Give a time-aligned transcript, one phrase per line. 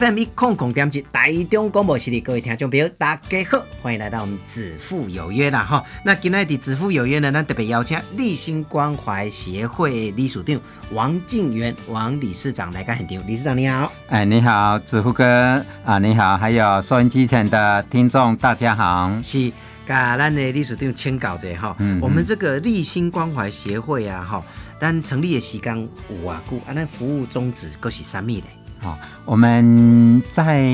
[0.00, 5.84] FM 一空空点击台中广播系列，各位听众朋友，大家好，欢迎来到我们子父有约啦哈。
[6.06, 10.58] 那今天的子父有约呢，咱特别邀请立新关怀协会理事长
[10.92, 13.26] 王静元王理事长来干现场。
[13.26, 19.12] 理事长你好，哎，你好，子父哥啊，你好，还有收音机前的听众，大家好。
[19.22, 19.52] 是，
[19.86, 24.42] 噶咱的理事长请教者哈，我们这个立新关怀协会啊哈，
[24.80, 25.76] 咱成立的时间
[26.08, 28.44] 有啊久，啊，咱服务宗旨佫是啥物咧？
[28.82, 30.70] 好，我们在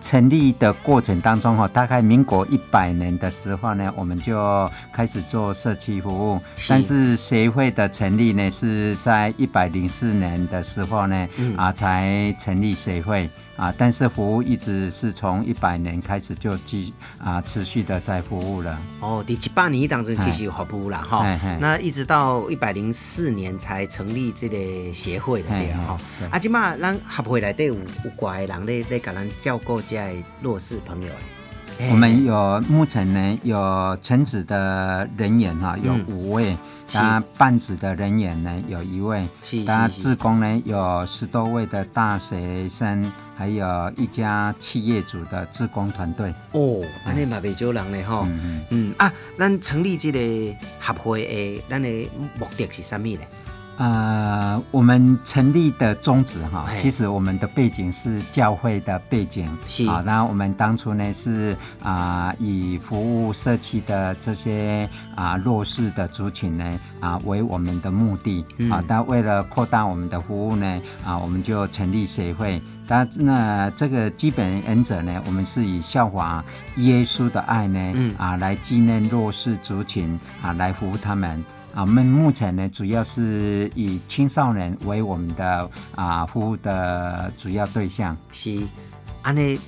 [0.00, 6.40] 成立的过程当中哈，大概民国一百年的时候呢，我们就开始做社区服务。
[6.68, 13.72] 但是协会的成立呢，是在一百零四年的时候呢，啊，才成立协会啊。
[13.78, 18.78] 但是服务一直是从一百年开始就继啊持续的在服务了。
[19.00, 21.24] 哦，第七八年当中继续有服务了哈。
[21.60, 25.96] 那一直到一百零四年才成立这个协会的对哈。
[26.30, 27.44] 啊，今嘛咱合会。
[27.44, 29.96] 内底有有怪人咧咧，甲咱照顾这
[30.40, 31.12] 弱势朋友。
[31.90, 36.56] 我们有目前呢有全职的人员哈，有五位；
[36.94, 39.26] 那半职的人员呢有一位；
[39.66, 46.32] 那职工呢有十多位的大学生，还有一家企业主的职工团队。
[46.52, 48.22] 哦，安尼嘛袂少人咧吼。
[48.24, 51.88] 嗯嗯啊，咱成立这个合会的，咱的
[52.38, 53.26] 目的是啥物咧？
[53.76, 60.00] 呃，我们成立的宗旨哈，其实我们的背景是教会的背景，是啊。
[60.06, 68.80] 那我们当初呢是啊，以服务社区的这些啊弱势的族群呢啊为我们的目的啊。
[68.86, 72.62] 但为了扩大我们的服务呢啊，我们就成立协会。
[72.86, 76.44] 但那这个基本原则呢，我们是以效法
[76.76, 81.42] 耶稣的爱呢啊，来纪念弱势族群啊，来服务他们。
[81.74, 88.16] 啊，我们目前呢，主要是以青少年为我们的啊服务的主要对象。
[88.30, 88.62] 是，
[89.22, 89.58] 安内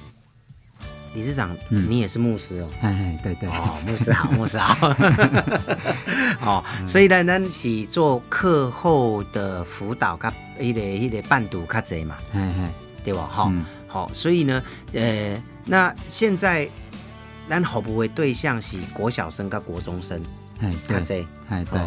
[1.15, 2.69] 理事长，你也是牧师哦。
[2.81, 3.49] 哎，对对。
[3.49, 4.95] 哦， 牧师好，牧师好。
[6.47, 12.17] 哦，所以呢，咱是做课后的辅导，甲一个一个伴读较济嘛。
[12.35, 12.71] 嗯嗯，
[13.03, 13.27] 对吧？
[13.29, 13.53] 好，
[13.89, 14.63] 好，所以呢，
[14.93, 16.69] 呃，那现在
[17.51, 20.23] 咱服务的对象是国小生跟国中生。
[20.61, 21.81] 哎，对，哎对，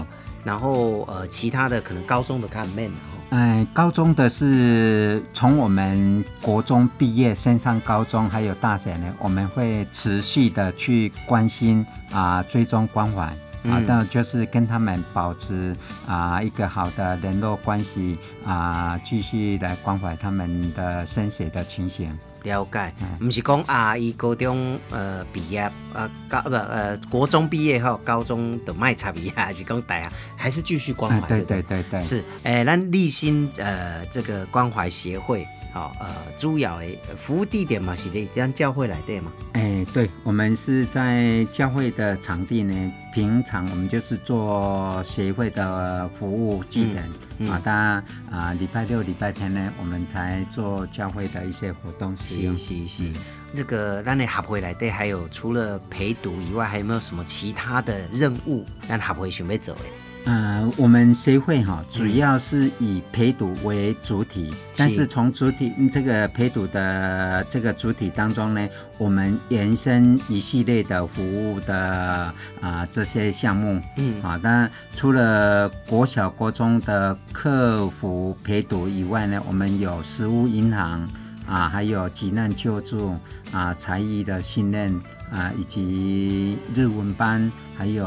[0.43, 2.91] 然后呃，其他的可能高中的看 man
[3.29, 13.35] 哎，高中的是从我们国中毕业升上高中，还有大学呢，我们会持续的去关心啊，追踪关怀。
[13.63, 15.75] 啊，但就是跟他们保持
[16.07, 22.17] 啊一个好的联络关系啊，继续来关怀他们的生死的情形。
[22.43, 25.59] 了解，不是讲啊，伊高中呃毕业
[25.93, 31.27] 啊高不呃国中毕业后，高中的卖差别还是讲大啊，还是继续关怀。
[31.27, 35.47] 对对对对，是诶，咱立新呃这个关怀协会。
[35.71, 36.85] 好，呃，主要的
[37.15, 39.31] 服务地点嘛是在让教会来对嘛？
[39.53, 42.91] 诶，对，我们是在教会的场地呢。
[43.19, 52.15] 平常我们就是做协会的服务技能啊，当然啊，礼拜六、礼拜天呢，我们才做教会的一些活动。
[52.15, 53.11] 是是是，
[53.53, 59.81] 这个让你合回来对，还有除了陪读以外，还有没有什么其他的任务让合会准备走的？
[60.25, 74.21] 嗯，我们协会哈，主要是以陪读为主体，但是从主体这个陪读的这个主体当中呢，我们延伸一系列的服务的啊这些项目，嗯。
[74.21, 81.09] 啊，当然除了国小国中的客服陪读以外呢，我们有食物银行。
[81.49, 83.15] 啊，还有急难救助
[83.51, 84.93] 啊，才艺的训练
[85.31, 88.05] 啊，以及日文班，还有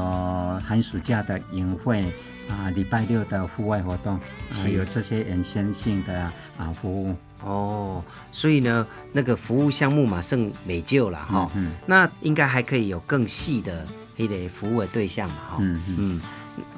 [0.64, 2.04] 寒暑假的营会
[2.48, 6.22] 啊，礼拜六的户外活动，啊，有这些延伸性的
[6.56, 7.16] 啊服务。
[7.42, 11.50] 哦，所以呢，那个服务项目嘛，剩没救了哈。
[11.56, 11.72] 嗯。
[11.84, 13.84] 那应该还可以有更细的
[14.16, 15.34] 一类服务的对象嘛？
[15.34, 15.56] 哈。
[15.58, 16.20] 嗯嗯。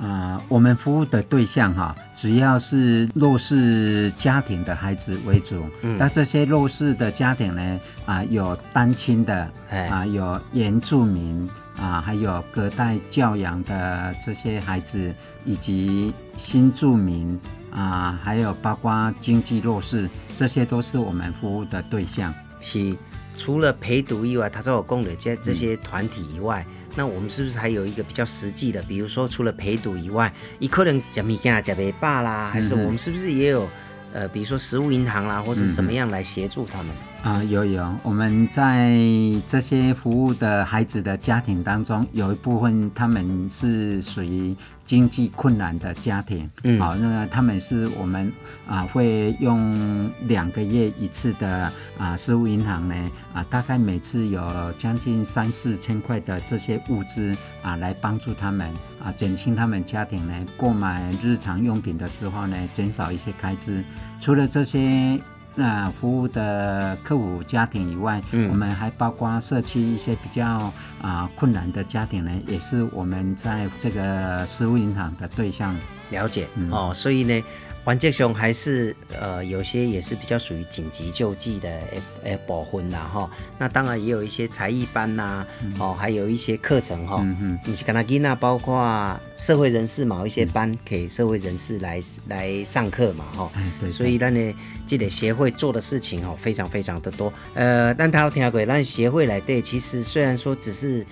[0.01, 5.65] 啊，我们服务的对象哈，主要是弱势家庭的孩子为主。
[5.83, 9.51] 嗯，那这些弱势的家庭呢，啊，有单亲的，
[9.91, 15.15] 啊，有原住民，啊，还有隔代教养的这些孩子，
[15.45, 17.39] 以及新住民，
[17.71, 22.35] 啊，还有包括经济弱势，这些都是我们服务的对象。
[22.61, 22.97] 是
[23.37, 26.65] 除了陪读以外，他说我供的这这些团体以外。
[26.97, 28.83] 那我们是不是还有一个比较实际的？
[28.85, 33.69] 比如说除了陪读以外，一可能讲米干啊、讲杯爸啦，还是我们是不是也有
[34.13, 36.95] 呃，比如说食物银行啦，或是什么样来协助他们？
[37.25, 39.01] 啊，有有，我们在
[39.47, 44.55] 这些服务的孩子的家庭当中，有一部分他们是属于
[44.85, 48.31] 经济困难的家庭，嗯，好，那他们是我们
[48.67, 58.69] 啊会用两个月一次的啊，事务银行呢啊，大概每次有将近三四千块的这些物资啊，来帮助他们
[59.03, 63.83] 啊，减轻他们家庭呢购买日常用品的时候呢，减少一些开支。
[64.21, 65.19] 除了这些。
[65.55, 75.77] 那服务的客户家庭以外，嗯，我们还包括社区一些比较啊困难的家庭呢，也是我们在这个食物银行的对象。
[76.11, 76.49] 了解。
[76.71, 77.43] 哦，所以呢。
[77.85, 85.47] 环节上还是呃有些也是比较属于紧急救济的诶诶保婚啦哈，那当然也有一些才艺班呐，
[85.79, 87.23] 哦还有一些课程哈，
[87.67, 93.51] 你是跟他给那包括社会人士某一些班给社会人士来来上课嘛哈，
[93.91, 94.55] 所以咱呢
[94.87, 101.05] 这个协会做的事情哦非常非常的多，呃但他要听过，咱协会来对其实虽然说只是。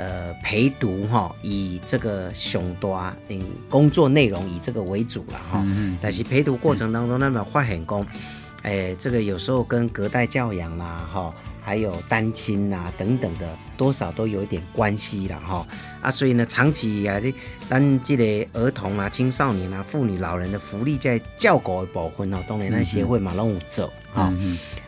[0.00, 2.98] 呃，陪读哈，以这个熊多
[3.28, 3.38] 嗯
[3.68, 5.62] 工作内容以这个为主了哈。
[5.66, 8.06] 嗯但是陪读过程当中，那么发很工，
[8.62, 11.30] 哎，这个有时候跟隔代教养啦哈，
[11.60, 15.66] 还有单亲呐等等的，多少都有一点关系了哈。
[16.00, 17.34] 啊，所以呢，长期以来的，
[17.68, 24.32] 咱这个儿童啊、青少年啊、妇女、老人的福利在教狗的保分哦，当然那协会嘛拢有走哈。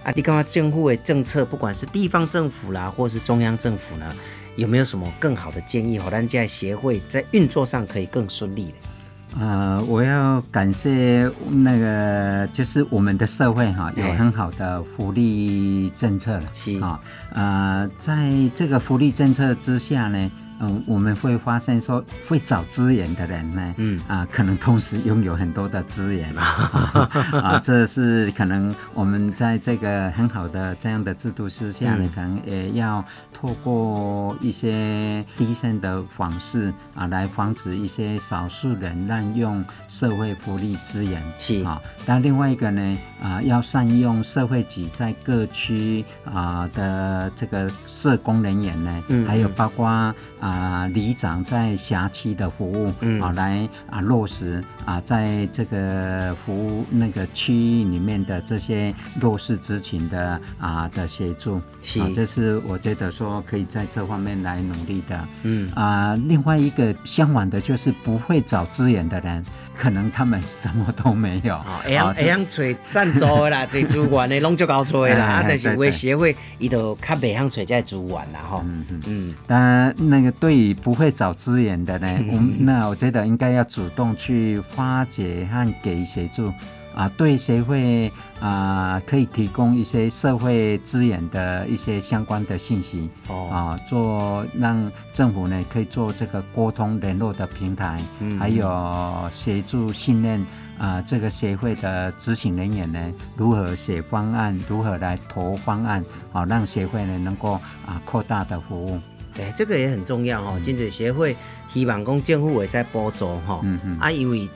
[0.02, 4.16] 啊，你看嘛，政府的政策，不管是地方政府啦，或是中央政府呢？
[4.56, 5.98] 有没有什么更好的建议？
[5.98, 9.40] 好，让在协会在运作上可以更顺利的。
[9.40, 16.44] 呃，我要感谢那个，就是我们的社会哈，有很好的福利政策了。
[16.54, 17.00] 是啊，
[17.32, 20.30] 呃，在这个福利政策之下呢。
[20.64, 41.20] 嗯，我们会发现说，会找资源的人呢，嗯啊，可能同时拥有很多的资源 啊，这是可能我们在这个很好的这样的制度之下呢，可能也要透过一些低线的方式啊，来防止一些少数人滥用社会福利资源。
[41.40, 50.14] 是啊，但另外一个呢，啊，要善用社会局在各区啊的这个社工人员呢，嗯，还有包括啊。
[50.52, 65.18] 啊，里长在辖区的服务，啊，来啊落实啊，在这个服务那个区域里面的这些弱势族群的啊的协助，啊，这是我觉得说可以在这方面来努力的。
[65.44, 69.42] 嗯啊，另外一个相反的就是不会找资源的人。
[69.74, 75.24] 可能他们什么都没有，会样会样找赞助的啦， 这资源的拢就搞出来啦。
[75.24, 78.60] 啊，但是为协会伊都较袂晓找这资源啦，哈。
[78.64, 79.34] 嗯嗯嗯。
[79.46, 86.52] 但那个对于不会找资源的呢， 我 那我觉得应该要主动去发掘和给协助。
[86.94, 97.98] 啊，对协会啊，可以提供一些社会资源的一些相关的信息哦，啊，做让政府呢可以做这个沟通联络的平台，
[98.38, 100.44] 还有协助信任
[100.76, 107.54] 啊，这个协会的执行人员呢如何写方案，如何来投方案，好让协会呢能够
[107.86, 109.00] 啊扩大的服务。
[109.34, 110.58] 对，这个也很重要哦。
[110.62, 111.36] 金子协会
[111.68, 114.48] 希望讲政府会使补助哈，嗯嗯，啊，因为。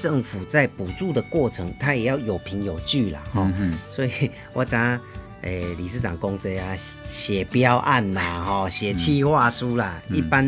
[0.00, 3.52] 政府在补助的过程，它也要有凭有据啦，哈，
[3.90, 4.98] 所以我讲，
[5.42, 10.42] 诶，理事长公职啊，写标案啦，哈，写企划书啦，一般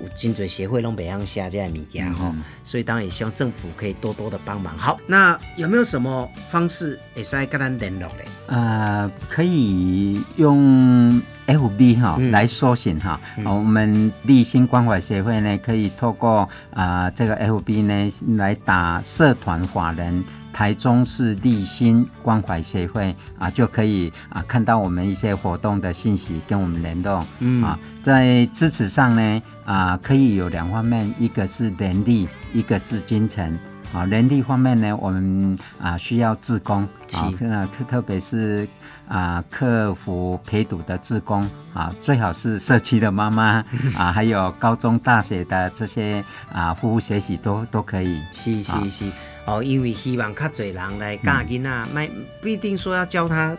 [0.00, 2.34] 有金嘴协会拢北向下这样物件哈，
[2.64, 4.74] 所以当然也希望政府可以多多的帮忙。
[4.78, 8.24] 好，那有没有什么方式也是跟他联络嘞？
[8.46, 11.20] 呃，可以用。
[11.48, 27.24] F B 哈来搜寻哈，我们立新关怀协会呢，可以透过啊这个 F B 呢来打社团法人台中市立新关怀协会啊，就可以啊看到我们一些活动的信息，跟我们联动。
[27.38, 33.58] 嗯啊，在支持上呢啊可以有两方面，一个是人力，一个是金钱。
[33.94, 36.82] 啊，人力方面呢，我们啊需要自工
[37.14, 37.32] 啊，
[37.72, 38.68] 特特别是
[39.08, 43.64] 啊客服陪读的自工啊，最好是社区的妈妈
[43.96, 48.22] 啊，还有高中大学的这些啊服务学习都都可以。
[48.32, 49.10] 是是是，
[49.46, 52.10] 哦，因为希望较侪人来教囡仔，卖
[52.42, 53.56] 不一定说要教他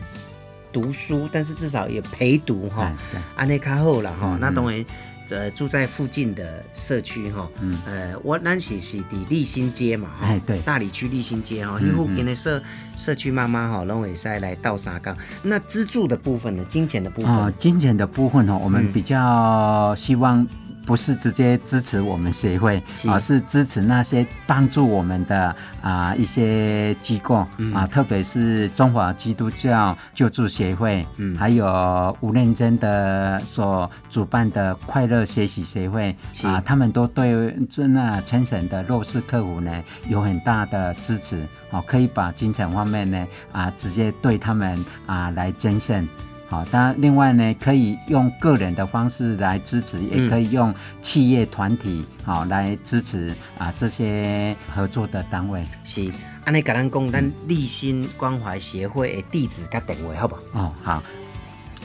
[0.72, 2.94] 读书，但是至少也陪读哈，
[3.36, 4.38] 安尼较好啦哈。
[4.40, 4.86] 那当然。
[5.30, 12.62] 呃，住在附近的社区哈，嗯，呃，我咱是是的立新街嘛，哈，对，大理区立新街哈，一户给的社
[12.98, 15.16] 社区妈妈哈，拢会塞来倒沙岗。
[15.44, 20.48] 那资助的部分呢，金钱的部分，金钱的部分哈，我们比较希望
[20.90, 23.08] 不是直接支持我们协会，是。
[23.12, 27.72] 而是支持那些帮助我们的啊、一些机构嗯。
[27.76, 31.38] 啊，特别是中华基督教救助协会，嗯。
[31.38, 46.10] 还有吴认真的所主办的快乐学习协会啊，他们都对这那全省的弱势客户呢有很大的支持，哦，可以把金钱方面呢啊直接对他们啊来捐献。
[46.50, 55.64] 好，当然，另外呢，可以用个人的方式来支持，也可以用企业团体好来支持啊这些合作的单位。
[55.84, 56.12] 是，
[56.46, 60.42] 安尼甲咱讲，咱立新关怀协会的地址甲电话，好不好？
[60.54, 61.04] 哦，好，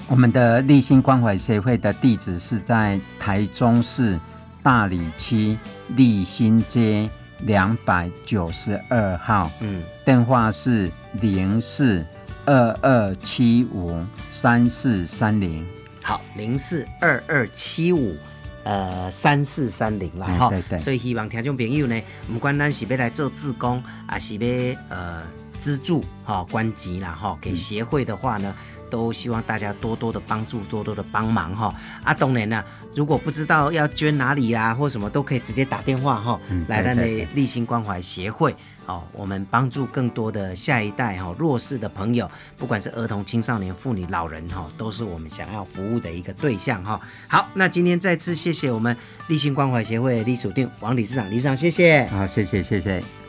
[0.08, 4.18] 我们的立新关怀协会的地址是在台中市
[4.62, 10.90] 大里区立新街两百九十二号，嗯，电话是
[11.20, 12.02] 零四
[12.46, 15.66] 二二七五三四三零。
[16.02, 18.16] 好，零四二二七五。
[18.64, 22.00] 呃，三四三零啦，哈、哎对对所以希望听众朋友呢，
[22.32, 25.22] 不管咱是要来做志工，啊是要呃
[25.60, 28.54] 资助哈、关级啦哈、给协会的话呢，
[28.88, 38.56] 都希望大家多多的帮助，多多的帮忙哈、啊，当然呢，如果不知道要捐哪里啊，或什么都可以直接打电话哈、嗯来咱的立新关怀协会
[38.86, 48.96] 哦，我们帮助更多的下一代哈、弱势的朋友，不管是儿童、青少年、妇女、老人哈、都是我们想要服务的一个对象哈、好，那今天再次谢谢我们
[49.28, 52.06] 立新关怀协会的隶属定王理事长，理事长谢谢。
[52.06, 53.23] 好，谢谢谢谢。